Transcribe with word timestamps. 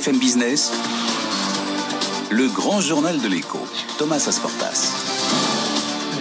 BFM 0.00 0.18
Business, 0.18 0.72
le 2.30 2.48
grand 2.48 2.80
journal 2.80 3.20
de 3.20 3.28
l'écho, 3.28 3.58
Thomas 3.98 4.24
Asportas. 4.26 5.09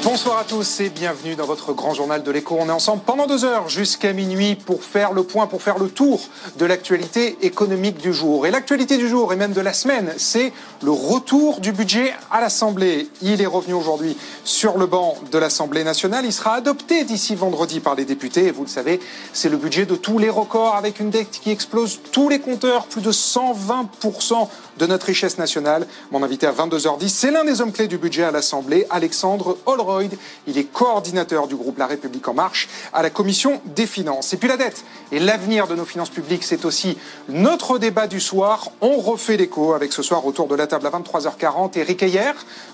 Bonsoir 0.04 0.38
à 0.38 0.44
tous 0.46 0.80
et 0.80 0.90
bienvenue 0.90 1.36
dans 1.36 1.46
votre 1.46 1.74
grand 1.74 1.94
journal 1.94 2.24
de 2.24 2.32
l'écho. 2.32 2.56
On 2.58 2.70
est 2.70 2.72
ensemble 2.72 3.02
pendant 3.06 3.28
deux 3.28 3.44
heures 3.44 3.68
jusqu'à 3.68 4.14
minuit 4.14 4.56
pour 4.56 4.82
faire 4.82 5.12
le 5.12 5.24
point, 5.24 5.46
pour 5.46 5.62
faire 5.62 5.78
le 5.78 5.90
tour 5.90 6.22
de 6.58 6.66
l'actualité 6.66 7.38
économique 7.42 7.98
du 7.98 8.14
jour. 8.14 8.48
Et 8.48 8.52
l'actualité 8.52 8.98
du 8.98 9.10
jour 9.10 9.34
et 9.34 9.36
même 9.36 9.52
de 9.52 9.60
la 9.60 9.74
semaine, 9.74 10.14
c'est 10.18 10.54
le 10.82 10.92
retour 10.92 11.60
du 11.60 11.74
budget 11.74 12.14
à 12.32 12.40
l'Assemblée. 12.40 13.10
Il 13.22 13.42
est 13.42 13.46
revenu 13.46 13.74
aujourd'hui 13.74 14.16
sur 14.46 14.78
le 14.78 14.86
banc 14.86 15.18
de 15.34 15.38
l'Assemblée 15.38 15.84
nationale. 15.84 16.24
Il 16.26 16.34
sera 16.34 16.54
adopté 16.54 17.04
d'ici 17.04 17.36
vendredi 17.36 17.82
par 17.82 17.96
les 17.96 18.06
députés. 18.06 18.46
Et 18.46 18.52
vous 18.52 18.64
le 18.64 18.70
savez, 18.70 19.02
c'est 19.34 19.50
le 19.50 19.58
budget 19.58 19.86
de 19.86 19.96
tous 19.96 20.18
les 20.18 20.30
records 20.30 20.76
avec 20.76 21.02
une 21.02 21.10
dette 21.10 21.40
qui 21.42 21.52
explose 21.52 22.00
tous 22.14 22.30
les 22.30 22.40
compteurs, 22.40 22.86
plus 22.86 23.02
de 23.02 23.12
120% 23.12 24.48
de 24.80 24.86
notre 24.88 25.08
richesse 25.08 25.38
nationale. 25.38 25.86
Mon 26.10 26.24
invité 26.24 26.48
à 26.48 26.54
22h10, 26.54 27.10
c'est 27.10 27.32
l'un 27.32 27.44
des 27.44 27.62
hommes 27.62 27.74
clés 27.74 27.88
du 27.88 27.98
budget 27.98 28.24
à 28.24 28.32
l'Assemblée, 28.32 28.88
Alexandre 28.90 29.58
Holroyd. 29.66 30.18
Il 30.48 30.58
est 30.58 30.64
coordinateur 30.64 31.48
du 31.48 31.56
groupe 31.56 31.78
La 31.78 31.86
République 31.86 32.28
En 32.28 32.34
Marche 32.34 32.70
à 32.94 33.04
la 33.04 33.10
Commission 33.10 33.62
des 33.76 33.86
Finances. 33.86 34.34
Et 34.34 34.38
puis 34.38 34.48
la 34.48 34.56
dette 34.56 34.86
et 35.12 35.20
l'avenir 35.20 35.68
de 35.68 35.76
nos 35.76 35.86
finances 35.86 36.10
publiques, 36.10 36.44
c'est 36.44 36.64
aussi 36.64 36.98
notre 37.28 37.78
débat 37.78 38.08
du 38.08 38.22
soir. 38.22 38.72
On 38.80 38.98
refait 38.98 39.36
l'écho 39.36 39.74
avec 39.74 39.92
ce 39.92 40.02
soir 40.02 40.26
autour 40.26 40.48
de 40.48 40.56
la 40.56 40.66
table 40.66 40.88
à 40.88 40.92
23h40 40.92 41.78
Eric 41.78 42.02
Ayer 42.02 42.32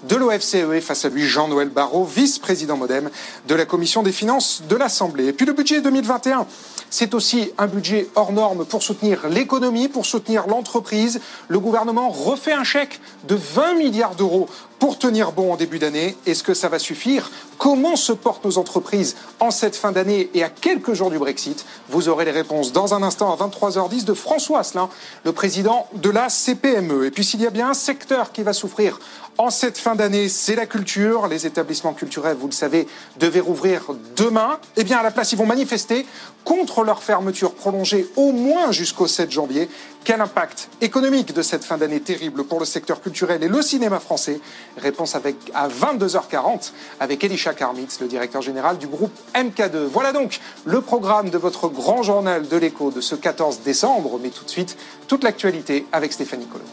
de 0.07 0.15
l'OFCE 0.15 0.79
face 0.81 1.05
à 1.05 1.09
lui 1.09 1.25
Jean-Noël 1.25 1.69
Barrot, 1.69 2.05
vice-président 2.05 2.77
modem 2.77 3.09
de 3.47 3.55
la 3.55 3.65
Commission 3.65 4.03
des 4.03 4.11
Finances 4.11 4.61
de 4.69 4.75
l'Assemblée. 4.75 5.25
Et 5.25 5.33
puis 5.33 5.47
le 5.47 5.53
budget 5.53 5.81
2021, 5.81 6.45
c'est 6.91 7.13
aussi 7.15 7.51
un 7.57 7.67
budget 7.67 8.07
hors 8.15 8.31
norme 8.31 8.63
pour 8.63 8.83
soutenir 8.83 9.27
l'économie, 9.27 9.87
pour 9.87 10.05
soutenir 10.05 10.47
l'entreprise. 10.47 11.19
Le 11.47 11.59
gouvernement 11.59 11.94
refait 11.97 12.53
un 12.53 12.63
chèque 12.63 12.99
de 13.27 13.35
20 13.35 13.75
milliards 13.75 14.15
d'euros 14.15 14.49
pour 14.79 14.97
tenir 14.97 15.31
bon 15.31 15.53
en 15.53 15.55
début 15.55 15.79
d'année. 15.79 16.15
Est-ce 16.25 16.43
que 16.43 16.53
ça 16.53 16.69
va 16.69 16.79
suffire? 16.79 17.31
Comment 17.57 17.95
se 17.95 18.11
portent 18.11 18.45
nos 18.45 18.57
entreprises 18.57 19.15
en 19.39 19.51
cette 19.51 19.75
fin 19.75 19.91
d'année 19.91 20.29
et 20.33 20.43
à 20.43 20.49
quelques 20.49 20.93
jours 20.93 21.09
du 21.09 21.17
Brexit? 21.17 21.65
Vous 21.89 22.09
aurez 22.09 22.25
les 22.25 22.31
réponses 22.31 22.73
dans 22.73 22.93
un 22.93 23.03
instant 23.03 23.33
à 23.33 23.47
23h10 23.47 24.03
de 24.03 24.13
François 24.13 24.59
Asselin, 24.59 24.89
le 25.23 25.31
président 25.31 25.87
de 25.93 26.09
la 26.09 26.29
CPME. 26.29 27.05
Et 27.05 27.11
puis 27.11 27.23
s'il 27.23 27.41
y 27.41 27.47
a 27.47 27.51
bien 27.51 27.69
un 27.69 27.73
secteur 27.73 28.31
qui 28.31 28.43
va 28.43 28.53
souffrir 28.53 28.99
en 29.37 29.49
cette 29.49 29.77
fin 29.77 29.95
d'année, 29.95 30.29
c'est 30.29 30.55
la 30.55 30.65
culture. 30.65 31.27
Les 31.27 31.45
établissements 31.45 31.93
culturels, 31.93 32.37
vous 32.39 32.47
le 32.47 32.53
savez, 32.53 32.87
devaient 33.19 33.41
rouvrir 33.41 33.83
demain. 34.15 34.59
Eh 34.77 34.85
bien, 34.85 34.99
à 34.99 35.03
la 35.03 35.11
place, 35.11 35.33
ils 35.33 35.37
vont 35.37 35.45
manifester 35.45 36.05
contre 36.45 36.83
leur 36.83 37.03
fermeture 37.03 37.53
prolongée 37.53 38.07
au 38.15 38.31
moins 38.31 38.71
jusqu'au 38.71 39.07
7 39.07 39.31
janvier. 39.31 39.67
Quel 40.05 40.21
impact 40.21 40.69
économique 40.79 41.33
de 41.33 41.41
cette 41.41 41.65
fin 41.65 41.77
d'année 41.77 41.99
terrible 41.99 42.45
pour 42.45 42.59
le 42.59 42.65
secteur 42.65 43.01
culturel 43.01 43.43
et 43.43 43.47
le 43.49 43.61
cinéma 43.61 43.99
français 43.99 44.39
Réponse 44.77 45.15
avec, 45.15 45.35
à 45.53 45.67
22h40 45.67 46.71
avec 46.99 47.23
Elisha 47.23 47.53
Karmitz, 47.53 47.99
le 48.01 48.07
directeur 48.07 48.41
général 48.41 48.77
du 48.77 48.87
groupe 48.87 49.13
MK2. 49.33 49.85
Voilà 49.85 50.11
donc 50.11 50.39
le 50.65 50.81
programme 50.81 51.29
de 51.29 51.37
votre 51.37 51.67
grand 51.67 52.03
journal 52.03 52.47
de 52.47 52.57
l'écho 52.57 52.91
de 52.91 53.01
ce 53.01 53.15
14 53.15 53.61
décembre. 53.61 54.19
Mais 54.21 54.29
tout 54.29 54.45
de 54.45 54.49
suite, 54.49 54.77
toute 55.07 55.23
l'actualité 55.23 55.85
avec 55.91 56.13
Stéphanie 56.13 56.47
Collot. 56.47 56.65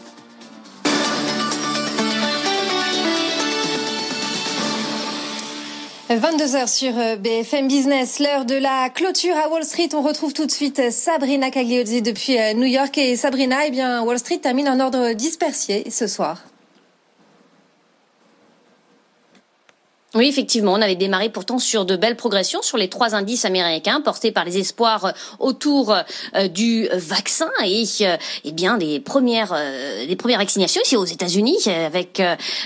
22h 6.09 6.67
sur 6.67 6.97
euh, 6.97 7.15
BFM 7.15 7.67
Business, 7.67 8.19
l'heure 8.19 8.45
de 8.45 8.55
la 8.55 8.89
clôture 8.89 9.35
à 9.35 9.49
Wall 9.49 9.63
Street. 9.63 9.89
On 9.93 10.01
retrouve 10.01 10.33
tout 10.33 10.45
de 10.45 10.51
suite 10.51 10.79
euh, 10.79 10.91
Sabrina 10.91 11.49
Cagliozzi 11.49 12.01
depuis 12.03 12.39
euh, 12.39 12.53
New 12.53 12.67
York. 12.67 12.97
Et 12.97 13.15
Sabrina, 13.15 13.65
eh 13.65 13.71
bien, 13.71 14.03
Wall 14.03 14.19
Street 14.19 14.37
termine 14.37 14.69
en 14.69 14.79
ordre 14.79 15.13
dispersé 15.13 15.83
ce 15.89 16.05
soir. 16.05 16.43
Oui, 20.15 20.27
effectivement, 20.27 20.73
on 20.73 20.81
avait 20.81 20.95
démarré 20.95 21.29
pourtant 21.29 21.57
sur 21.57 21.85
de 21.85 21.95
belles 21.95 22.15
progressions 22.15 22.61
sur 22.61 22.77
les 22.77 22.87
trois 22.87 23.15
indices 23.15 23.45
américains 23.45 23.99
portés 23.99 24.31
par 24.31 24.45
les 24.45 24.59
espoirs 24.59 25.11
autour 25.39 25.91
euh, 26.35 26.47
du 26.47 26.87
vaccin 26.93 27.49
et 27.65 27.83
euh, 28.01 28.15
eh 28.43 28.51
bien 28.51 28.77
des 28.77 28.99
premières 28.99 29.53
euh, 29.55 30.05
des 30.05 30.15
premières 30.15 30.37
vaccinations 30.37 30.83
ici 30.83 30.95
aux 30.95 31.05
États-Unis 31.05 31.57
avec 31.67 32.21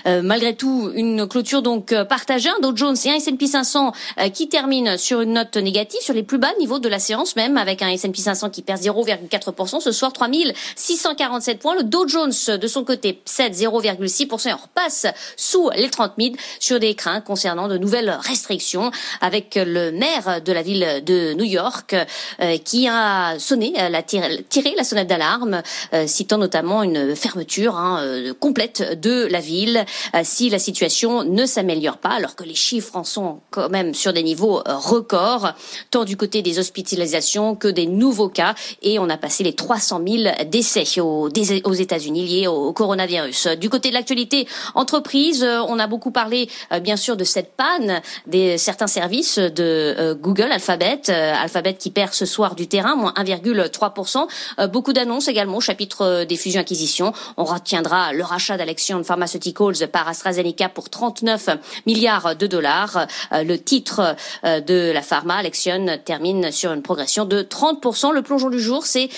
malgré 0.06 0.56
tout 0.56 0.92
une 0.94 1.26
clôture 1.28 1.62
donc 1.62 1.94
partagée. 2.10 2.50
Un 2.50 2.60
Dow 2.60 2.76
Jones 2.76 2.98
et 3.06 3.12
un 3.12 3.16
S&P 3.16 3.48
500 3.48 3.94
qui 4.34 4.50
terminent 4.50 4.98
sur 4.98 5.22
une 5.22 5.34
note 5.34 5.56
négative 5.56 6.02
sur 6.02 6.14
les 6.14 6.24
plus 6.24 6.38
bas 6.38 6.52
niveaux 6.60 6.80
de 6.80 6.90
la 6.90 7.00
séance 7.00 7.36
même 7.36 7.58
avec 7.58 7.82
un 7.82 7.90
S&P 7.90 8.20
500 8.20 8.50
qui 8.50 8.62
perd 8.62 8.82
0,4% 8.82 9.80
ce 9.80 9.92
soir 9.92 10.12
3647 10.12 11.60
points. 11.60 11.76
Le 11.76 11.84
Dow 11.84 12.08
Jones 12.08 12.34
de 12.48 12.68
son 12.68 12.84
côté 12.84 13.22
cède 13.26 13.54
0,6% 13.54 14.50
et 14.50 14.54
repasse 14.54 15.08
sous 15.38 15.70
les 15.76 15.90
30 15.90 16.14
000 16.20 16.36
sur 16.60 16.80
des 16.80 16.94
craintes 16.94 17.24
concernant 17.38 17.68
de 17.68 17.78
nouvelles 17.78 18.18
restrictions 18.20 18.90
avec 19.22 19.60
le 19.64 19.92
maire 19.92 20.42
de 20.42 20.52
la 20.52 20.64
ville 20.64 21.04
de 21.06 21.34
New 21.34 21.44
York 21.46 21.96
euh, 22.42 22.58
qui 22.58 22.88
a 22.88 23.38
sonné, 23.38 23.74
la 23.76 24.02
tiré, 24.02 24.74
la 24.76 24.84
sonnette 24.84 25.08
d'alarme, 25.08 25.62
euh, 25.94 26.08
citant 26.08 26.40
notamment 26.40 26.82
une 26.82 27.16
fermeture 27.16 27.76
hein, 27.78 28.00
euh, 28.02 28.34
complète 28.34 29.00
de 29.00 29.28
la 29.30 29.40
ville 29.40 29.86
si 30.24 30.50
la 30.50 30.58
situation 30.58 31.24
ne 31.24 31.46
s'améliore 31.46 31.98
pas, 31.98 32.10
alors 32.10 32.36
que 32.36 32.44
les 32.44 32.56
chiffres 32.56 32.96
en 32.96 33.04
sont 33.04 33.42
quand 33.52 33.70
même 33.70 33.94
sur 33.94 34.14
des 34.14 34.24
niveaux 34.24 34.64
records, 34.66 35.52
tant 35.92 36.06
du 36.06 36.18
côté 36.18 36.42
des 36.42 36.58
hospitalisations 36.58 37.56
que 37.56 37.68
des 37.68 37.86
nouveaux 37.86 38.30
cas, 38.30 38.56
et 38.82 38.98
on 38.98 39.10
a 39.10 39.18
passé 39.18 39.44
les 39.44 39.54
300 39.54 40.02
000 40.08 40.24
décès 40.48 40.86
aux, 41.00 41.30
aux 41.30 41.74
États-Unis 41.74 42.26
liés 42.26 42.48
au 42.48 42.74
coronavirus. 42.74 43.50
Du 43.60 43.70
côté 43.70 43.90
de 43.90 43.94
l'actualité 43.94 44.48
entreprise, 44.74 45.44
on 45.44 45.78
a 45.78 45.86
beaucoup 45.86 46.12
parlé 46.12 46.50
bien 46.82 46.98
sûr 46.98 47.16
de 47.16 47.27
cette 47.28 47.54
panne 47.56 48.02
des 48.26 48.58
certains 48.58 48.88
services 48.88 49.38
de 49.38 49.96
euh, 49.98 50.16
Google, 50.16 50.52
Alphabet, 50.52 51.02
euh, 51.10 51.34
Alphabet 51.40 51.76
qui 51.76 51.92
perd 51.92 52.14
ce 52.14 52.26
soir 52.26 52.56
du 52.56 52.68
terrain, 52.68 52.96
moins 52.96 53.14
1,3%. 53.16 54.28
Euh, 54.60 54.68
beaucoup 54.68 54.94
d'annonces 54.94 55.28
également 55.28 55.58
au 55.58 55.62
chapitre 55.62 56.24
des 56.24 56.38
fusions-acquisitions. 56.38 57.14
On 57.38 57.44
retiendra 57.44 58.14
le 58.14 58.24
rachat 58.24 58.58
d'Alexion 58.58 59.04
Pharmaceuticals 59.04 59.88
par 59.92 60.08
AstraZeneca 60.08 60.70
pour 60.70 60.90
39 60.90 61.50
milliards 61.86 62.36
de 62.36 62.48
dollars. 62.48 63.08
le 63.32 63.56
titre 63.58 64.16
de 64.44 64.92
la 64.92 65.02
pharma, 65.02 65.36
Alexion, 65.36 66.00
termine 66.04 66.52
sur 66.52 66.72
une 66.72 66.82
progression 66.82 67.26
de 67.26 67.42
30%. 67.42 68.14
Le 68.14 68.22
plongeon 68.22 68.50
du 68.50 68.60
jour, 68.60 68.86
c'est 68.86 69.10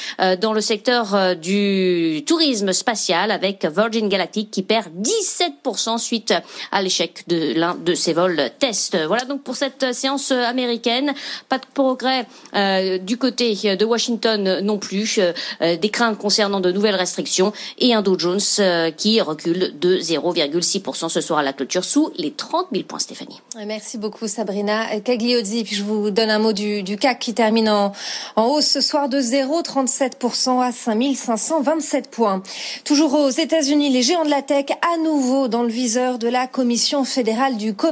dans 0.41 0.53
le 0.53 0.61
secteur 0.61 1.35
du 1.35 2.23
tourisme 2.25 2.73
spatial 2.73 3.31
avec 3.31 3.65
Virgin 3.65 4.09
Galactic 4.09 4.51
qui 4.51 4.63
perd 4.63 4.87
17% 5.01 5.97
suite 5.97 6.33
à 6.71 6.81
l'échec 6.81 7.23
de 7.27 7.53
l'un 7.55 7.75
de 7.75 7.93
ces 7.99 8.13
vols 8.13 8.49
test. 8.59 8.97
Voilà 9.07 9.25
donc 9.25 9.43
pour 9.43 9.55
cette 9.55 9.93
séance 9.93 10.31
américaine. 10.31 11.13
Pas 11.47 11.57
de 11.57 11.65
progrès 11.73 12.25
euh, 12.55 12.97
du 12.97 13.17
côté 13.17 13.53
de 13.53 13.85
Washington 13.85 14.59
non 14.61 14.77
plus. 14.77 15.19
Euh, 15.19 15.77
des 15.77 15.89
craintes 15.89 16.17
concernant 16.17 16.59
de 16.59 16.71
nouvelles 16.71 16.95
restrictions 16.95 17.53
et 17.77 17.93
un 17.93 18.01
Dow 18.01 18.17
Jones 18.17 18.39
euh, 18.59 18.91
qui 18.91 19.21
recule 19.21 19.77
de 19.79 19.97
0,6% 19.97 21.09
ce 21.09 21.21
soir 21.21 21.39
à 21.39 21.43
la 21.43 21.53
clôture 21.53 21.83
sous 21.83 22.11
les 22.17 22.31
30 22.31 22.67
000 22.71 22.83
points, 22.85 22.99
Stéphanie. 22.99 23.41
Merci 23.65 23.97
beaucoup 23.97 24.27
Sabrina 24.27 24.99
Cagliozzi. 25.01 25.63
Puis 25.63 25.75
je 25.75 25.83
vous 25.83 26.11
donne 26.11 26.29
un 26.29 26.39
mot 26.39 26.53
du, 26.53 26.83
du 26.83 26.97
CAC 26.97 27.19
qui 27.19 27.33
termine 27.33 27.69
en, 27.69 27.93
en 28.35 28.45
hausse 28.45 28.67
ce 28.67 28.81
soir 28.81 29.09
de 29.09 29.19
0,37% 29.19 30.61
à 30.61 30.71
5527 30.71 32.09
points. 32.09 32.41
Toujours 32.83 33.13
aux 33.13 33.29
États-Unis, 33.29 33.89
les 33.89 34.01
géants 34.01 34.25
de 34.25 34.29
la 34.29 34.41
tech 34.41 34.65
à 34.81 34.97
nouveau 34.97 35.47
dans 35.47 35.63
le 35.63 35.69
viseur 35.69 36.19
de 36.19 36.27
la 36.27 36.47
Commission 36.47 37.03
fédérale 37.03 37.57
du 37.57 37.73
commerce 37.73 37.88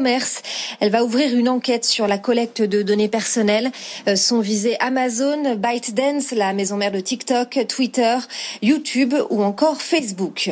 elle 0.79 0.91
va 0.91 1.03
ouvrir 1.03 1.35
une 1.35 1.49
enquête 1.49 1.85
sur 1.85 2.07
la 2.07 2.17
collecte 2.17 2.61
de 2.61 2.81
données 2.81 3.07
personnelles. 3.07 3.71
Euh, 4.07 4.15
sont 4.15 4.39
visés 4.39 4.77
Amazon, 4.79 5.55
ByteDance, 5.55 6.31
la 6.31 6.53
maison 6.53 6.77
mère 6.77 6.91
de 6.91 6.99
TikTok, 6.99 7.65
Twitter, 7.67 8.17
YouTube 8.61 9.15
ou 9.29 9.43
encore 9.43 9.81
Facebook. 9.81 10.51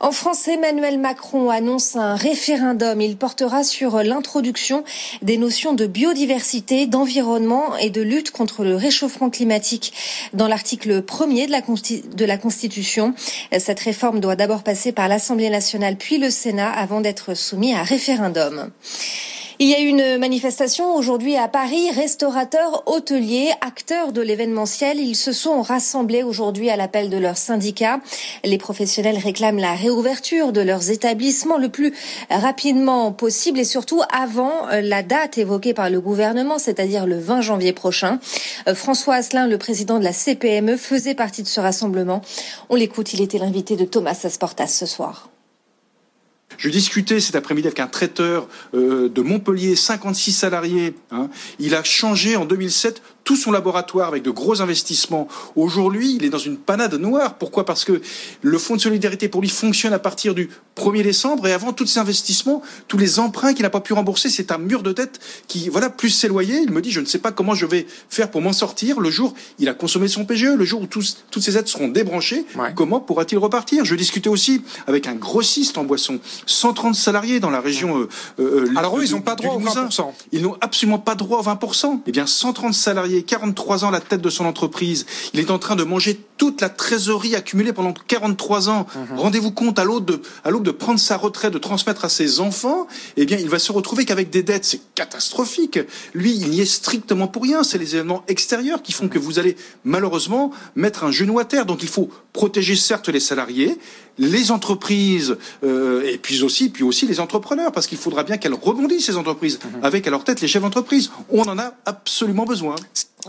En 0.00 0.12
France, 0.12 0.46
Emmanuel 0.48 0.98
Macron 0.98 1.50
annonce 1.50 1.96
un 1.96 2.14
référendum. 2.14 3.00
Il 3.00 3.16
portera 3.16 3.64
sur 3.64 4.02
l'introduction 4.02 4.84
des 5.22 5.36
notions 5.36 5.72
de 5.72 5.86
biodiversité, 5.86 6.86
d'environnement 6.86 7.76
et 7.76 7.90
de 7.90 8.02
lutte 8.02 8.30
contre 8.30 8.64
le 8.64 8.76
réchauffement 8.76 9.30
climatique 9.30 9.92
dans 10.32 10.48
l'article 10.48 11.02
1er 11.02 11.46
de 11.46 11.52
la, 11.52 11.60
de 11.60 12.24
la 12.24 12.38
Constitution. 12.38 13.14
Cette 13.58 13.80
réforme 13.80 14.20
doit 14.20 14.36
d'abord 14.36 14.62
passer 14.62 14.92
par 14.92 15.08
l'Assemblée 15.08 15.50
nationale 15.50 15.96
puis 15.96 16.18
le 16.18 16.30
Sénat 16.30 16.70
avant 16.70 17.00
d'être 17.00 17.34
soumise 17.34 17.74
à 17.74 17.82
référendum. 17.82 18.65
Il 19.58 19.70
y 19.70 19.74
a 19.74 19.78
une 19.78 20.18
manifestation 20.18 20.94
aujourd'hui 20.94 21.34
à 21.36 21.48
Paris. 21.48 21.90
Restaurateurs, 21.90 22.82
hôteliers, 22.84 23.52
acteurs 23.62 24.12
de 24.12 24.20
l'événementiel, 24.20 25.00
ils 25.00 25.16
se 25.16 25.32
sont 25.32 25.62
rassemblés 25.62 26.22
aujourd'hui 26.22 26.68
à 26.68 26.76
l'appel 26.76 27.08
de 27.08 27.16
leurs 27.16 27.38
syndicats. 27.38 28.00
Les 28.44 28.58
professionnels 28.58 29.16
réclament 29.16 29.58
la 29.58 29.74
réouverture 29.74 30.52
de 30.52 30.60
leurs 30.60 30.90
établissements 30.90 31.56
le 31.56 31.70
plus 31.70 31.94
rapidement 32.28 33.12
possible 33.12 33.58
et 33.58 33.64
surtout 33.64 34.02
avant 34.12 34.66
la 34.70 35.02
date 35.02 35.38
évoquée 35.38 35.72
par 35.72 35.88
le 35.88 36.02
gouvernement, 36.02 36.58
c'est-à-dire 36.58 37.06
le 37.06 37.18
20 37.18 37.40
janvier 37.40 37.72
prochain. 37.72 38.18
Euh, 38.68 38.74
François 38.74 39.14
Asselin, 39.14 39.46
le 39.46 39.56
président 39.56 39.98
de 39.98 40.04
la 40.04 40.12
CPME, 40.12 40.76
faisait 40.76 41.14
partie 41.14 41.42
de 41.42 41.48
ce 41.48 41.60
rassemblement. 41.60 42.20
On 42.68 42.74
l'écoute, 42.74 43.14
il 43.14 43.22
était 43.22 43.38
l'invité 43.38 43.76
de 43.76 43.86
Thomas 43.86 44.20
Asportas 44.22 44.66
ce 44.66 44.84
soir. 44.84 45.30
Je 46.58 46.70
discutais 46.70 47.20
cet 47.20 47.34
après-midi 47.34 47.68
avec 47.68 47.80
un 47.80 47.86
traiteur 47.86 48.48
euh, 48.74 49.08
de 49.08 49.22
Montpellier, 49.22 49.76
56 49.76 50.32
salariés. 50.32 50.94
Hein. 51.10 51.28
Il 51.58 51.74
a 51.74 51.82
changé 51.82 52.36
en 52.36 52.44
2007 52.44 53.02
tout 53.26 53.36
son 53.36 53.50
laboratoire 53.50 54.06
avec 54.06 54.22
de 54.22 54.30
gros 54.30 54.62
investissements. 54.62 55.26
Aujourd'hui, 55.56 56.14
il 56.14 56.24
est 56.24 56.30
dans 56.30 56.38
une 56.38 56.56
panade 56.56 56.94
noire. 56.94 57.34
Pourquoi? 57.34 57.66
Parce 57.66 57.84
que 57.84 58.00
le 58.40 58.58
fonds 58.58 58.76
de 58.76 58.80
solidarité 58.80 59.28
pour 59.28 59.40
lui 59.40 59.48
fonctionne 59.48 59.92
à 59.92 59.98
partir 59.98 60.32
du 60.32 60.48
1er 60.76 61.02
décembre 61.02 61.48
et 61.48 61.52
avant 61.52 61.72
tous 61.72 61.86
ces 61.86 61.98
investissements, 61.98 62.62
tous 62.86 62.98
les 62.98 63.18
emprunts 63.18 63.52
qu'il 63.52 63.64
n'a 63.64 63.70
pas 63.70 63.80
pu 63.80 63.94
rembourser, 63.94 64.30
c'est 64.30 64.52
un 64.52 64.58
mur 64.58 64.84
de 64.84 64.92
dette 64.92 65.18
qui, 65.48 65.68
voilà, 65.68 65.90
plus 65.90 66.10
ses 66.10 66.28
loyers. 66.28 66.60
Il 66.62 66.70
me 66.70 66.80
dit, 66.80 66.92
je 66.92 67.00
ne 67.00 67.04
sais 67.04 67.18
pas 67.18 67.32
comment 67.32 67.54
je 67.56 67.66
vais 67.66 67.88
faire 68.08 68.30
pour 68.30 68.42
m'en 68.42 68.52
sortir. 68.52 69.00
Le 69.00 69.10
jour, 69.10 69.34
il 69.58 69.68
a 69.68 69.74
consommé 69.74 70.06
son 70.06 70.24
PGE. 70.24 70.54
Le 70.56 70.64
jour 70.64 70.82
où 70.82 70.86
tous, 70.86 71.24
toutes 71.32 71.42
ces 71.42 71.58
aides 71.58 71.66
seront 71.66 71.88
débranchées, 71.88 72.46
comment 72.76 73.00
pourra-t-il 73.00 73.38
repartir? 73.38 73.84
Je 73.84 73.96
discutais 73.96 74.28
aussi 74.28 74.62
avec 74.86 75.08
un 75.08 75.16
grossiste 75.16 75.78
en 75.78 75.84
boisson, 75.84 76.20
130 76.46 76.94
salariés 76.94 77.40
dans 77.40 77.50
la 77.50 77.60
région. 77.60 77.98
Euh, 77.98 78.08
euh, 78.38 78.70
Alors 78.76 78.96
eux, 78.98 79.04
ils 79.04 79.10
n'ont 79.10 79.20
pas 79.20 79.34
droit 79.34 79.54
au 79.54 79.60
20%. 79.60 80.12
Ils 80.30 80.42
n'ont 80.42 80.56
absolument 80.60 81.00
pas 81.00 81.16
droit 81.16 81.40
au 81.40 81.42
20%. 81.42 82.02
Eh 82.06 82.12
bien, 82.12 82.26
130 82.26 82.72
salariés 82.72 83.15
43 83.22 83.84
ans 83.84 83.88
à 83.88 83.92
la 83.92 84.00
tête 84.00 84.20
de 84.20 84.30
son 84.30 84.44
entreprise. 84.44 85.06
Il 85.34 85.40
est 85.40 85.50
en 85.50 85.58
train 85.58 85.76
de 85.76 85.84
manger 85.84 86.20
toute 86.36 86.60
la 86.60 86.68
trésorerie 86.68 87.34
accumulée 87.34 87.72
pendant 87.72 87.92
43 87.92 88.68
ans. 88.68 88.86
Mhm. 88.94 89.18
Rendez-vous 89.18 89.50
compte, 89.50 89.78
à 89.78 89.84
l'autre 89.84 90.06
de, 90.06 90.20
à 90.44 90.50
de 90.50 90.70
prendre 90.70 91.00
sa 91.00 91.16
retraite, 91.16 91.52
de 91.52 91.58
transmettre 91.58 92.04
à 92.04 92.08
ses 92.08 92.40
enfants, 92.40 92.86
eh 93.16 93.26
bien, 93.26 93.38
il 93.38 93.48
va 93.48 93.58
se 93.58 93.72
retrouver 93.72 94.04
qu'avec 94.04 94.30
des 94.30 94.42
dettes. 94.42 94.64
C'est 94.64 94.80
catastrophique. 94.94 95.78
Lui, 96.14 96.34
il 96.34 96.50
n'y 96.50 96.60
est 96.60 96.66
strictement 96.66 97.28
pour 97.28 97.42
rien. 97.42 97.62
C'est 97.62 97.78
les 97.78 97.94
événements 97.94 98.24
extérieurs 98.28 98.82
qui 98.82 98.92
font 98.92 99.08
que 99.08 99.18
vous 99.18 99.38
allez 99.38 99.56
malheureusement 99.84 100.50
mettre 100.74 101.04
un 101.04 101.10
genou 101.10 101.38
à 101.38 101.44
terre. 101.44 101.66
Donc, 101.66 101.82
il 101.82 101.88
faut 101.88 102.10
protéger 102.32 102.76
certes 102.76 103.08
les 103.08 103.20
salariés, 103.20 103.78
les 104.18 104.50
entreprises 104.50 105.36
euh, 105.64 106.02
et 106.02 106.18
puis 106.18 106.42
aussi, 106.42 106.70
puis 106.70 106.82
aussi 106.82 107.06
les 107.06 107.20
entrepreneurs, 107.20 107.72
parce 107.72 107.86
qu'il 107.86 107.98
faudra 107.98 108.22
bien 108.22 108.38
qu'elles 108.38 108.54
rebondissent 108.54 109.06
ces 109.06 109.16
entreprises, 109.16 109.58
mhm. 109.62 109.84
avec 109.84 110.06
à 110.06 110.10
leur 110.10 110.24
tête 110.24 110.40
les 110.40 110.48
chefs 110.48 110.62
d'entreprise. 110.62 111.10
On 111.30 111.42
en 111.42 111.58
a 111.58 111.72
absolument 111.84 112.44
besoin. 112.44 112.76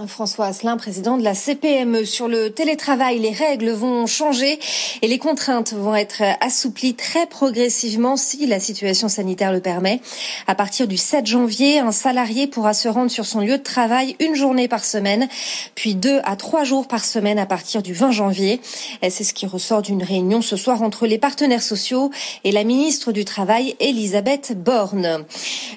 François 0.05 0.47
Asselin, 0.47 0.77
président 0.77 1.17
de 1.17 1.23
la 1.23 1.33
CPME. 1.33 2.05
Sur 2.05 2.27
le 2.27 2.51
télétravail, 2.51 3.17
les 3.17 3.31
règles 3.31 3.71
vont 3.71 4.05
changer 4.05 4.59
et 5.01 5.07
les 5.07 5.17
contraintes 5.17 5.73
vont 5.73 5.95
être 5.95 6.21
assouplies 6.39 6.93
très 6.93 7.25
progressivement 7.25 8.15
si 8.15 8.45
la 8.45 8.59
situation 8.59 9.09
sanitaire 9.09 9.51
le 9.51 9.59
permet. 9.59 10.01
À 10.45 10.53
partir 10.53 10.87
du 10.87 10.97
7 10.97 11.25
janvier, 11.25 11.79
un 11.79 11.91
salarié 11.91 12.45
pourra 12.45 12.73
se 12.73 12.87
rendre 12.87 13.09
sur 13.09 13.25
son 13.25 13.39
lieu 13.39 13.57
de 13.57 13.63
travail 13.63 14.15
une 14.19 14.35
journée 14.35 14.67
par 14.67 14.85
semaine, 14.85 15.27
puis 15.73 15.95
deux 15.95 16.19
à 16.25 16.35
trois 16.35 16.63
jours 16.63 16.87
par 16.87 17.03
semaine 17.03 17.39
à 17.39 17.47
partir 17.47 17.81
du 17.81 17.93
20 17.93 18.11
janvier. 18.11 18.61
C'est 19.01 19.23
ce 19.23 19.33
qui 19.33 19.47
ressort 19.47 19.81
d'une 19.81 20.03
réunion 20.03 20.41
ce 20.41 20.57
soir 20.57 20.83
entre 20.83 21.07
les 21.07 21.17
partenaires 21.17 21.63
sociaux 21.63 22.11
et 22.43 22.51
la 22.51 22.63
ministre 22.63 23.11
du 23.11 23.25
Travail, 23.25 23.75
Elisabeth 23.79 24.53
Borne. 24.55 25.25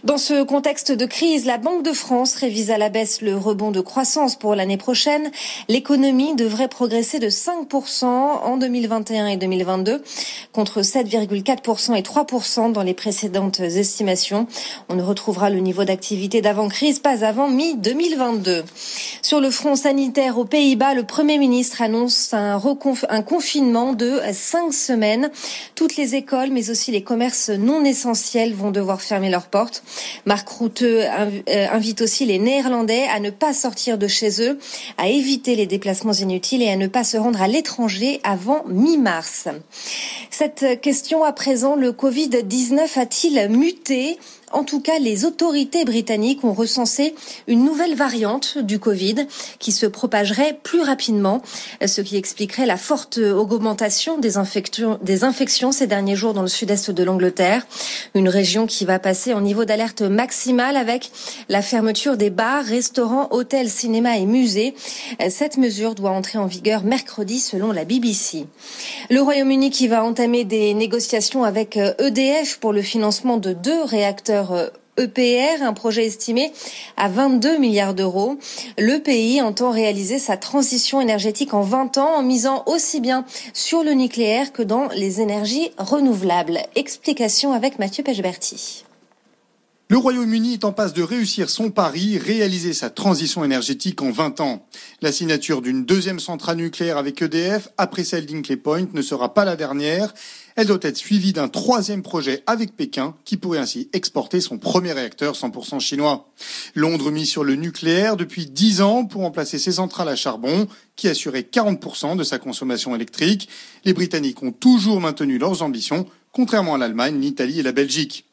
Dans 0.05 0.19
ce 0.19 0.43
contexte 0.43 0.93
de 0.93 1.07
crise, 1.07 1.47
la 1.47 1.59
Banque 1.59 1.85
de 1.85 1.93
France 1.93 2.35
révise 2.35 2.71
à 2.71 2.79
la 2.79 2.89
baisse 2.91 3.23
le 3.23 3.37
rebond 3.37 3.71
de 3.71 3.81
croissance 3.81 4.10
pour 4.39 4.55
l'année 4.57 4.77
prochaine. 4.77 5.31
L'économie 5.69 6.35
devrait 6.35 6.67
progresser 6.67 7.21
de 7.21 7.29
5% 7.29 8.05
en 8.05 8.57
2021 8.57 9.29
et 9.29 9.37
2022 9.37 10.03
contre 10.53 10.81
7,4% 10.81 11.97
et 11.97 12.03
3% 12.03 12.73
dans 12.73 12.83
les 12.83 12.95
précédentes 12.95 13.61
estimations. 13.61 14.49
On 14.89 14.97
ne 14.97 15.03
retrouvera 15.03 15.49
le 15.49 15.61
niveau 15.61 15.85
d'activité 15.85 16.41
d'avant-crise 16.41 16.99
pas 16.99 17.25
avant 17.25 17.49
mi-2022. 17.49 18.65
Sur 19.23 19.41
le 19.41 19.51
front 19.51 19.77
sanitaire 19.77 20.39
aux 20.39 20.45
Pays-Bas, 20.45 20.95
le 20.95 21.05
Premier 21.05 21.39
ministre 21.39 21.81
annonce 21.81 22.35
un, 22.35 22.61
un 23.09 23.23
confinement 23.23 23.93
de 23.93 24.21
5 24.33 24.73
semaines. 24.75 25.31
Toutes 25.77 25.97
les 25.97 26.17
écoles, 26.17 26.51
mais 26.51 26.71
aussi 26.71 26.91
les 26.91 27.05
commerces 27.05 27.51
non 27.51 27.85
essentiels 27.85 28.55
vont 28.55 28.73
devoir 28.73 29.03
fermer 29.03 29.31
leurs 29.31 29.47
portes. 29.47 29.85
Marc 30.27 30.49
Routeux 30.49 31.05
invite 31.47 32.01
aussi 32.01 32.25
les 32.25 32.41
Néerlandais 32.41 33.07
à 33.15 33.21
ne 33.21 33.31
pas 33.31 33.53
sortir 33.53 33.99
de 34.01 34.09
chez 34.09 34.43
eux, 34.43 34.59
à 34.99 35.09
éviter 35.09 35.55
les 35.55 35.67
déplacements 35.67 36.13
inutiles 36.13 36.63
et 36.63 36.71
à 36.71 36.77
ne 36.77 36.89
pas 36.89 37.05
se 37.05 37.17
rendre 37.17 37.41
à 37.41 37.47
l'étranger 37.47 38.21
avant 38.25 38.65
mi-mars. 38.67 39.47
Cette 40.31 40.81
question 40.81 41.23
à 41.23 41.33
présent, 41.33 41.77
le 41.77 41.93
Covid-19 41.93 42.99
a-t-il 42.99 43.49
muté? 43.49 44.19
En 44.53 44.65
tout 44.65 44.81
cas, 44.81 44.99
les 44.99 45.25
autorités 45.25 45.85
britanniques 45.85 46.45
ont 46.45 46.53
recensé 46.53 47.15
une 47.47 47.65
nouvelle 47.65 47.95
variante 47.95 48.59
du 48.59 48.79
Covid 48.79 49.27
qui 49.59 49.73
se 49.73 49.87
propagerait 49.87 50.59
plus 50.63 50.81
rapidement, 50.81 51.41
ce 51.85 52.01
qui 52.01 52.17
expliquerait 52.17 52.67
la 52.67 52.77
forte 52.77 53.19
augmentation 53.19 54.19
des 54.19 54.37
infections, 54.37 55.73
ces 55.73 55.87
derniers 55.87 56.17
jours 56.17 56.35
dans 56.35 56.43
le 56.43 56.49
sud-est 56.49 56.91
de 56.91 57.03
l'Angleterre, 57.05 57.67
une 58.15 58.29
région 58.29 58.67
qui 58.67 58.85
va 58.85 58.99
passer 58.99 59.35
en 59.35 59.41
niveau 59.41 59.65
d'alerte 59.65 60.03
maximale 60.03 60.77
avec 60.77 61.11
la 61.49 61.63
fermeture 61.63 62.17
des 62.17 62.31
bars, 62.31 62.65
restaurants, 62.65 63.29
hôtels, 63.31 63.71
cinémas 63.71 64.17
et 64.17 64.27
musées. 64.27 64.75
Cette 65.29 65.59
mesure 65.59 65.95
doit 65.95 66.11
entrer 66.11 66.39
en 66.39 66.47
vigueur 66.47 66.83
mercredi 66.83 67.39
selon 67.39 67.73
la 67.73 67.85
BBC. 67.85 68.47
Le 69.11 69.21
Royaume-Uni 69.21 69.71
qui 69.71 69.87
va 69.87 70.03
entamer 70.05 70.45
des 70.45 70.75
négociations 70.75 71.45
avec 71.45 71.77
EDF 71.77 72.59
pour 72.59 72.73
le 72.73 72.83
financement 72.83 73.37
de 73.37 73.53
deux 73.53 73.83
réacteurs 73.85 74.40
EPR, 74.41 74.53
euh, 74.53 75.59
e 75.59 75.63
un 75.63 75.73
projet 75.73 76.07
estimé 76.07 76.53
à 76.97 77.09
22 77.09 77.59
milliards 77.59 77.95
d'euros. 77.95 78.37
Le 78.79 78.99
pays 78.99 79.41
entend 79.41 79.71
réaliser 79.71 80.19
sa 80.19 80.37
transition 80.37 81.01
énergétique 81.01 81.55
en 81.55 81.63
20 81.63 81.99
ans 81.99 82.17
en 82.17 82.23
misant 82.23 82.63
aussi 82.67 83.01
bien 83.01 83.25
sur 83.53 83.83
le 83.83 83.93
nucléaire 83.93 84.53
que 84.53 84.63
dans 84.63 84.89
les 84.89 85.21
énergies 85.21 85.71
renouvelables. 85.79 86.59
Explication 86.75 87.53
avec 87.53 87.79
Mathieu 87.79 88.03
Pechberti. 88.03 88.85
Le 89.91 89.99
Royaume-Uni 89.99 90.53
est 90.53 90.65
en 90.65 90.71
passe 90.71 90.93
de 90.93 91.03
réussir 91.03 91.51
son 91.51 91.73
pari, 91.73 92.17
réaliser 92.17 92.75
sa 92.75 92.91
transition 92.91 93.43
énergétique 93.43 94.01
en 94.03 94.13
20 94.13 94.39
ans. 94.39 94.65
La 95.03 95.11
signature 95.11 95.63
d'une 95.63 95.85
deuxième 95.85 96.21
centrale 96.21 96.59
nucléaire 96.59 96.97
avec 96.97 97.21
EDF, 97.21 97.71
après 97.77 98.05
celle 98.05 98.25
d'Inkley 98.25 98.57
Point, 98.57 98.87
ne 98.95 99.03
sera 99.03 99.35
pas 99.35 99.45
la 99.45 99.57
dernière. 99.57 100.15
Elle 100.55 100.69
doit 100.69 100.79
être 100.83 100.97
suivie 100.97 101.33
d'un 101.33 101.49
troisième 101.49 102.03
projet 102.03 102.45
avec 102.47 102.77
Pékin 102.77 103.17
qui 103.25 103.37
pourrait 103.37 103.59
ainsi 103.59 103.91
exporter 103.93 104.41
son 104.41 104.59
premier 104.59 104.93
réacteur 104.93 105.35
100% 105.35 105.81
chinois. 105.81 106.31
Londres 106.77 107.11
mise 107.11 107.29
sur 107.29 107.43
le 107.43 107.57
nucléaire 107.57 108.17
depuis 108.17 108.47
10 108.47 108.83
ans 108.83 109.05
pour 109.07 109.23
remplacer 109.23 109.59
ses 109.59 109.73
centrales 109.73 110.09
à 110.09 110.15
charbon 110.15 110.69
qui 110.95 111.09
assuraient 111.09 111.49
40% 111.53 112.17
de 112.17 112.23
sa 112.23 112.39
consommation 112.39 112.95
électrique. 112.95 113.49
Les 113.85 113.93
Britanniques 113.93 114.45
ont 114.45 114.53
toujours 114.53 115.01
maintenu 115.01 115.39
leurs 115.39 115.63
ambitions 115.63 116.07
contrairement 116.33 116.75
à 116.75 116.79
l'Allemagne, 116.79 117.21
l'Italie 117.21 117.61
et 117.61 117.63
la 117.63 117.73
Belgique. 117.73 118.25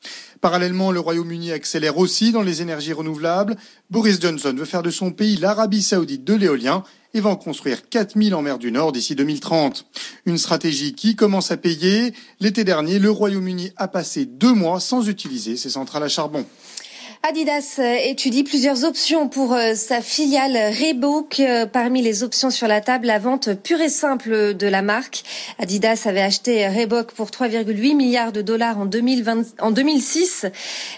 Parallèlement, 0.41 0.91
le 0.91 0.99
Royaume-Uni 0.99 1.51
accélère 1.51 1.97
aussi 1.97 2.31
dans 2.31 2.41
les 2.41 2.61
énergies 2.61 2.93
renouvelables. 2.93 3.55
Boris 3.89 4.19
Johnson 4.21 4.53
veut 4.55 4.65
faire 4.65 4.83
de 4.83 4.91
son 4.91 5.11
pays 5.11 5.37
l'Arabie 5.37 5.81
saoudite 5.81 6.23
de 6.23 6.35
l'éolien 6.35 6.83
et 7.13 7.21
va 7.21 7.29
en 7.29 7.35
construire 7.35 7.89
4000 7.89 8.35
en 8.35 8.41
mer 8.41 8.59
du 8.59 8.71
Nord 8.71 8.91
d'ici 8.91 9.15
2030. 9.15 9.85
Une 10.25 10.37
stratégie 10.37 10.93
qui 10.93 11.15
commence 11.15 11.51
à 11.51 11.57
payer. 11.57 12.13
L'été 12.39 12.63
dernier, 12.63 12.99
le 12.99 13.09
Royaume-Uni 13.09 13.71
a 13.77 13.87
passé 13.87 14.25
deux 14.25 14.53
mois 14.53 14.79
sans 14.79 15.07
utiliser 15.07 15.57
ses 15.57 15.69
centrales 15.69 16.03
à 16.03 16.09
charbon. 16.09 16.45
Adidas 17.23 17.77
euh, 17.79 17.95
étudie 18.03 18.43
plusieurs 18.43 18.85
options 18.85 19.27
pour 19.27 19.53
euh, 19.53 19.73
sa 19.73 20.01
filiale 20.01 20.55
Reebok. 20.55 21.39
Euh, 21.39 21.65
parmi 21.65 22.01
les 22.01 22.23
options 22.23 22.51
sur 22.51 22.67
la 22.67 22.79
table, 22.79 23.07
la 23.07 23.17
vente 23.17 23.53
pure 23.55 23.81
et 23.81 23.89
simple 23.89 24.53
de 24.53 24.67
la 24.67 24.83
marque. 24.83 25.23
Adidas 25.57 26.03
avait 26.05 26.21
acheté 26.21 26.67
Reebok 26.67 27.13
pour 27.13 27.29
3,8 27.29 27.95
milliards 27.95 28.31
de 28.31 28.41
dollars 28.41 28.77
en, 28.77 28.85
2020, 28.85 29.59
en 29.59 29.71
2006. 29.71 30.45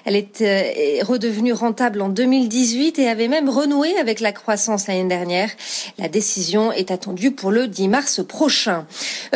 Elle 0.03 0.17
est 0.17 1.01
redevenue 1.03 1.53
rentable 1.53 2.01
en 2.01 2.09
2018 2.09 2.99
et 2.99 3.07
avait 3.07 3.29
même 3.29 3.49
renoué 3.49 3.97
avec 3.97 4.19
la 4.19 4.33
croissance 4.33 4.87
l'année 4.87 5.07
dernière. 5.07 5.49
La 5.97 6.09
décision 6.09 6.71
est 6.71 6.91
attendue 6.91 7.31
pour 7.31 7.51
le 7.51 7.67
10 7.67 7.87
mars 7.87 8.21
prochain. 8.25 8.85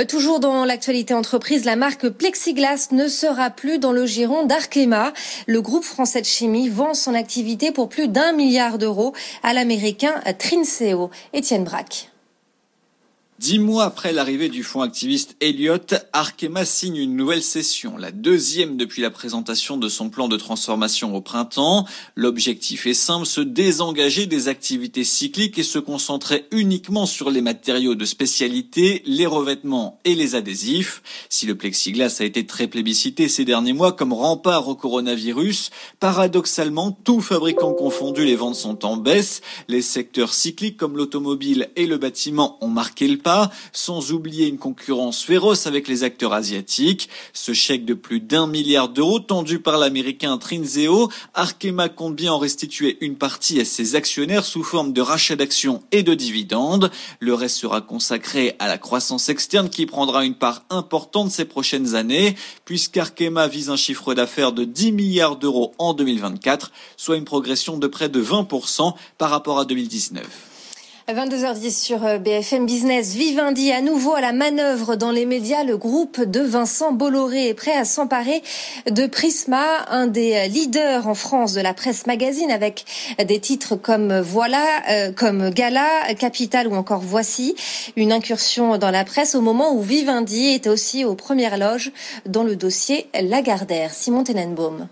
Toujours 0.08 0.40
dans 0.40 0.66
l'actualité 0.66 1.14
entreprise, 1.14 1.66
la 1.66 1.76
marque 1.76 2.10
Plexiglas 2.10 2.90
ne 2.92 3.08
sera 3.08 3.50
plus 3.50 3.80
dans 3.80 3.94
le 3.94 4.06
giron 4.06 4.46
d'Arkema. 4.46 5.14
Le 5.48 5.62
groupe 5.62 5.86
français 5.86 6.22
de 6.22 6.26
chimie 6.26 6.70
vend 6.74 6.94
son 6.94 7.14
activité 7.14 7.72
pour 7.72 7.88
plus 7.88 8.08
d'un 8.08 8.34
milliard 8.34 8.78
d'euros 8.78 9.14
à 9.44 9.54
l'américain 9.54 10.22
Trinseo. 10.38 11.10
Étienne 11.34 11.64
Braque. 11.64 12.13
Dix 13.44 13.60
mois 13.60 13.84
après 13.84 14.14
l'arrivée 14.14 14.48
du 14.48 14.64
fonds 14.64 14.80
activiste 14.80 15.36
Elliott, 15.42 15.96
Arkema 16.14 16.64
signe 16.64 16.96
une 16.96 17.18
nouvelle 17.18 17.44
session, 17.44 17.98
la 17.98 18.12
deuxième 18.12 18.78
depuis 18.78 19.02
la 19.02 19.12
présentation 19.12 19.76
de 19.76 19.90
son 19.90 20.10
plan 20.10 20.30
de 20.30 20.38
transformation 20.38 21.14
au 21.14 21.20
printemps. 21.20 21.86
L'objectif 22.16 22.88
est 22.88 22.94
simple, 22.94 23.26
se 23.26 23.42
désengager 23.42 24.28
des 24.28 24.48
activités 24.48 25.04
cycliques 25.04 25.60
et 25.60 25.64
se 25.64 25.78
concentrer 25.78 26.46
uniquement 26.52 27.06
sur 27.06 27.30
les 27.32 27.42
matériaux 27.42 27.96
de 27.96 28.06
spécialité, 28.06 29.04
les 29.06 29.26
revêtements 29.26 30.00
et 30.06 30.16
les 30.16 30.36
adhésifs. 30.36 31.04
Si 31.28 31.46
le 31.46 31.56
plexiglas 31.56 32.20
a 32.22 32.24
été 32.24 32.46
très 32.46 32.68
plébiscité 32.68 33.28
ces 33.28 33.44
derniers 33.44 33.74
mois 33.74 33.92
comme 33.92 34.14
rempart 34.14 34.70
au 34.70 34.76
coronavirus, 34.76 35.70
paradoxalement, 36.00 36.98
tout 37.04 37.20
fabricant 37.20 37.74
confondu, 37.74 38.24
les 38.24 38.38
ventes 38.38 38.56
sont 38.56 38.86
en 38.86 38.96
baisse. 38.96 39.42
Les 39.68 39.82
secteurs 39.82 40.34
cycliques 40.34 40.78
comme 40.78 40.96
l'automobile 40.96 41.70
et 41.76 41.88
le 41.88 41.98
bâtiment 41.98 42.58
ont 42.62 42.70
marqué 42.70 43.06
le 43.10 43.18
pas 43.18 43.33
sans 43.72 44.12
oublier 44.12 44.48
une 44.48 44.58
concurrence 44.58 45.24
féroce 45.24 45.68
avec 45.68 45.88
les 45.88 46.04
acteurs 46.04 46.34
asiatiques. 46.34 47.10
Ce 47.34 47.54
chèque 47.54 47.86
de 47.86 47.94
plus 47.94 48.20
d'un 48.20 48.48
milliard 48.48 48.90
d'euros 48.90 49.20
tendu 49.20 49.60
par 49.60 49.78
l'américain 49.78 50.38
Trinzeo, 50.38 51.10
Arkema 51.34 51.90
compte 51.90 52.16
bien 52.16 52.34
en 52.34 52.38
restituer 52.38 52.98
une 53.02 53.16
partie 53.16 53.60
à 53.60 53.66
ses 53.66 53.96
actionnaires 53.96 54.46
sous 54.46 54.64
forme 54.64 54.94
de 54.94 55.02
rachat 55.02 55.36
d'actions 55.36 55.84
et 55.92 56.04
de 56.04 56.14
dividendes. 56.14 56.92
Le 57.20 57.34
reste 57.34 57.58
sera 57.58 57.82
consacré 57.82 58.56
à 58.60 58.68
la 58.68 58.78
croissance 58.78 59.30
externe 59.30 59.70
qui 59.70 59.86
prendra 59.86 60.26
une 60.26 60.36
part 60.36 60.64
importante 60.70 61.32
ces 61.32 61.46
prochaines 61.46 61.96
années, 61.96 62.36
puisqu'Arkema 62.66 63.48
vise 63.48 63.70
un 63.70 63.78
chiffre 63.78 64.14
d'affaires 64.14 64.52
de 64.52 64.64
10 64.64 64.92
milliards 64.92 65.36
d'euros 65.36 65.74
en 65.78 65.94
2024, 65.94 66.72
soit 66.98 67.18
une 67.18 67.26
progression 67.26 67.78
de 67.78 67.88
près 67.88 68.10
de 68.10 68.24
20% 68.24 68.94
par 69.18 69.30
rapport 69.30 69.60
à 69.60 69.66
2019. 69.66 70.53
22h10 71.10 71.84
sur 71.84 72.06
euh, 72.06 72.18
BFM 72.18 72.66
Business. 72.66 73.14
Vivendi 73.14 73.74
à 73.74 73.82
nouveau 73.82 74.14
à 74.14 74.22
la 74.22 74.32
manœuvre 74.32 74.96
dans 74.96 75.12
les 75.12 75.26
médias. 75.26 75.66
Le 75.66 75.76
groupe 75.76 76.22
de 76.22 76.40
Vincent 76.40 76.94
Bolloré 76.94 77.50
est 77.50 77.54
prêt 77.54 77.76
à 77.76 77.84
s'emparer 77.84 78.42
de 78.90 79.06
Prisma, 79.08 79.86
un 79.90 80.08
des 80.08 80.48
leaders 80.48 81.06
en 81.10 81.14
France 81.14 81.54
de 81.54 81.60
la 81.60 81.74
presse 81.74 82.08
magazine 82.08 82.50
avec 82.52 82.86
des 83.22 83.40
titres 83.42 83.76
comme 83.76 84.18
Voilà, 84.22 84.66
euh, 84.90 85.12
comme 85.12 85.50
Gala, 85.50 86.14
Capital 86.18 86.70
ou 86.70 86.76
encore 86.76 87.02
Voici. 87.02 87.56
Une 87.98 88.14
incursion 88.14 88.78
dans 88.78 88.92
la 88.92 89.04
presse 89.04 89.36
au 89.36 89.42
moment 89.42 89.74
où 89.74 89.82
Vivendi 89.82 90.54
était 90.54 90.70
aussi 90.70 91.04
aux 91.04 91.16
premières 91.16 91.58
loges 91.58 91.92
dans 92.26 92.44
le 92.44 92.56
dossier 92.56 93.08
Lagardère. 93.14 93.94
Simon 93.94 94.24
Tenenbaum. 94.24 94.88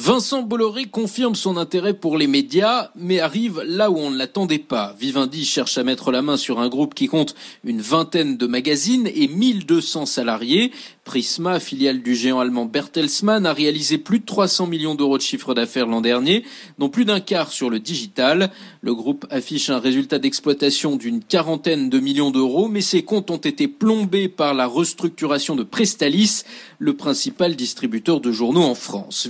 Vincent 0.00 0.42
Bolloré 0.42 0.84
confirme 0.84 1.34
son 1.34 1.56
intérêt 1.56 1.92
pour 1.92 2.16
les 2.16 2.28
médias, 2.28 2.92
mais 2.94 3.18
arrive 3.18 3.60
là 3.66 3.90
où 3.90 3.96
on 3.96 4.12
ne 4.12 4.16
l'attendait 4.16 4.60
pas. 4.60 4.94
Vivendi 4.96 5.44
cherche 5.44 5.76
à 5.76 5.82
mettre 5.82 6.12
la 6.12 6.22
main 6.22 6.36
sur 6.36 6.60
un 6.60 6.68
groupe 6.68 6.94
qui 6.94 7.08
compte 7.08 7.34
une 7.64 7.80
vingtaine 7.80 8.36
de 8.36 8.46
magazines 8.46 9.10
et 9.12 9.26
1200 9.26 10.06
salariés. 10.06 10.70
Prisma, 11.02 11.58
filiale 11.58 12.00
du 12.00 12.14
géant 12.14 12.38
allemand 12.38 12.66
Bertelsmann, 12.66 13.44
a 13.44 13.52
réalisé 13.52 13.98
plus 13.98 14.20
de 14.20 14.24
300 14.24 14.68
millions 14.68 14.94
d'euros 14.94 15.16
de 15.16 15.22
chiffre 15.22 15.52
d'affaires 15.52 15.86
l'an 15.86 16.00
dernier, 16.00 16.44
dont 16.78 16.90
plus 16.90 17.04
d'un 17.04 17.18
quart 17.18 17.50
sur 17.50 17.68
le 17.68 17.80
digital. 17.80 18.52
Le 18.82 18.94
groupe 18.94 19.26
affiche 19.30 19.68
un 19.68 19.80
résultat 19.80 20.20
d'exploitation 20.20 20.94
d'une 20.94 21.24
quarantaine 21.24 21.90
de 21.90 21.98
millions 21.98 22.30
d'euros, 22.30 22.68
mais 22.68 22.82
ses 22.82 23.02
comptes 23.02 23.32
ont 23.32 23.36
été 23.36 23.66
plombés 23.66 24.28
par 24.28 24.54
la 24.54 24.68
restructuration 24.68 25.56
de 25.56 25.64
Prestalis, 25.64 26.44
le 26.78 26.94
principal 26.94 27.56
distributeur 27.56 28.20
de 28.20 28.30
journaux 28.30 28.62
en 28.62 28.76
France. 28.76 29.26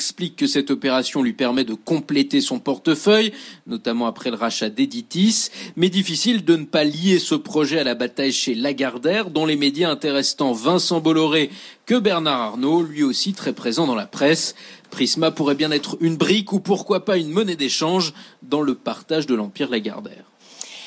Explique 0.00 0.36
que 0.36 0.46
cette 0.46 0.70
opération 0.70 1.22
lui 1.22 1.34
permet 1.34 1.64
de 1.64 1.74
compléter 1.74 2.40
son 2.40 2.58
portefeuille, 2.58 3.34
notamment 3.66 4.06
après 4.06 4.30
le 4.30 4.36
rachat 4.36 4.70
d'Editis, 4.70 5.50
mais 5.76 5.90
difficile 5.90 6.42
de 6.42 6.56
ne 6.56 6.64
pas 6.64 6.84
lier 6.84 7.18
ce 7.18 7.34
projet 7.34 7.80
à 7.80 7.84
la 7.84 7.94
bataille 7.94 8.32
chez 8.32 8.54
Lagardère, 8.54 9.28
dont 9.28 9.44
les 9.44 9.56
médias 9.56 9.90
intéressant 9.90 10.52
Vincent 10.52 11.00
Bolloré 11.00 11.50
que 11.84 11.96
Bernard 11.96 12.40
Arnault, 12.40 12.82
lui 12.82 13.02
aussi 13.02 13.34
très 13.34 13.52
présent 13.52 13.86
dans 13.86 13.94
la 13.94 14.06
presse. 14.06 14.54
Prisma 14.88 15.32
pourrait 15.32 15.54
bien 15.54 15.70
être 15.70 15.98
une 16.00 16.16
brique 16.16 16.54
ou 16.54 16.60
pourquoi 16.60 17.04
pas 17.04 17.18
une 17.18 17.28
monnaie 17.28 17.56
d'échange 17.56 18.14
dans 18.42 18.62
le 18.62 18.74
partage 18.74 19.26
de 19.26 19.34
l'Empire 19.34 19.68
Lagardère. 19.68 20.24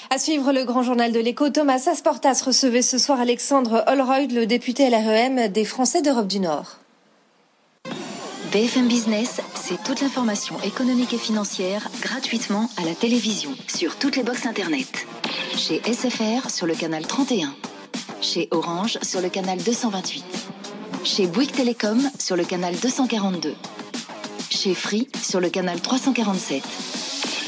À 0.09 0.17
suivre 0.17 0.51
le 0.51 0.65
grand 0.65 0.81
journal 0.81 1.11
de 1.11 1.19
l'écho, 1.19 1.51
Thomas 1.51 1.87
Asportas 1.87 2.41
recevait 2.43 2.81
ce 2.81 2.97
soir 2.97 3.19
Alexandre 3.19 3.83
Holroyd, 3.85 4.31
le 4.31 4.47
député 4.47 4.89
LREM 4.89 5.49
des 5.49 5.65
Français 5.65 6.01
d'Europe 6.01 6.27
du 6.27 6.39
Nord. 6.39 6.79
BFM 8.53 8.87
Business, 8.87 9.41
c'est 9.55 9.81
toute 9.83 10.01
l'information 10.01 10.61
économique 10.61 11.11
et 11.11 11.17
financière 11.17 11.89
gratuitement 12.01 12.69
à 12.77 12.85
la 12.85 12.93
télévision, 12.93 13.49
sur 13.67 13.97
toutes 13.97 14.15
les 14.15 14.21
boxes 14.21 14.45
Internet. 14.45 15.07
Chez 15.57 15.81
SFR 15.91 16.51
sur 16.51 16.67
le 16.67 16.75
canal 16.75 17.07
31. 17.07 17.55
Chez 18.21 18.49
Orange 18.51 18.99
sur 19.01 19.21
le 19.21 19.29
canal 19.29 19.57
228. 19.57 20.23
Chez 21.03 21.25
Bouygues 21.25 21.51
Télécom 21.51 21.99
sur 22.19 22.35
le 22.35 22.43
canal 22.43 22.75
242. 22.75 23.55
Chez 24.51 24.75
Free 24.75 25.07
sur 25.19 25.39
le 25.39 25.49
canal 25.49 25.81
347. 25.81 26.61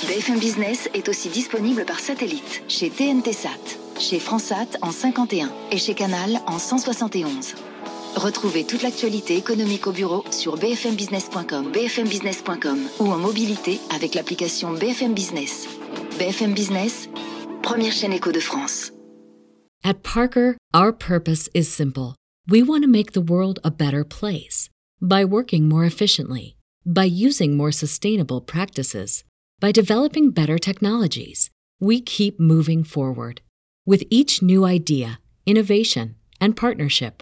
BFM 0.08 0.40
Business 0.40 0.90
est 0.96 1.08
aussi 1.08 1.30
disponible 1.30 1.86
par 1.86 2.00
satellite 2.00 2.64
chez 2.68 2.90
TNT 2.90 3.32
Sat, 3.32 3.52
chez 4.00 4.18
Fransat 4.18 4.80
en 4.82 4.92
51 4.92 5.52
et 5.70 5.78
chez 5.78 5.94
Canal 5.94 6.42
en 6.48 6.58
171. 6.58 7.54
Retrouvez 8.16 8.66
toute 8.66 8.82
l'actualité 8.82 9.36
économique 9.36 9.88
au 9.88 9.92
bureau 9.92 10.24
sur 10.32 10.58
bfmbusiness.com, 10.58 11.72
bfmbusiness.com 11.72 12.80
ou 13.00 13.12
en 13.12 13.18
mobilité 13.18 13.80
avec 13.94 14.16
l'application 14.16 14.74
BFM 14.74 15.14
Business. 15.14 15.68
BFM 16.18 16.54
Business, 16.54 17.10
première 17.62 17.92
chaîne 17.92 18.14
éco 18.14 18.32
de 18.32 18.40
France. 18.40 18.92
At 19.84 20.02
Parker, 20.02 20.56
our 20.74 20.92
purpose 20.92 21.50
is 21.54 21.66
simple. 21.66 22.16
We 22.48 22.64
want 22.64 22.84
to 22.84 22.88
make 22.90 23.12
the 23.12 23.22
world 23.22 23.60
a 23.64 23.70
better 23.70 24.04
place 24.04 24.70
by 25.02 25.26
working 25.26 25.68
more 25.68 25.86
efficiently, 25.86 26.56
by 26.86 27.06
using 27.06 27.58
more 27.58 27.72
sustainable 27.72 28.40
practices, 28.40 29.24
by 29.60 29.72
developing 29.72 30.32
better 30.32 30.58
technologies. 30.58 31.50
We 31.80 32.02
keep 32.02 32.40
moving 32.40 32.84
forward. 32.84 33.42
With 33.86 34.04
each 34.10 34.42
new 34.42 34.66
idea, 34.66 35.20
innovation, 35.46 36.16
and 36.40 36.56
partnership, 36.56 37.22